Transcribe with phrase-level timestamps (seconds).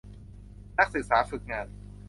[0.77, 1.67] นักศึกษาฝึกงาน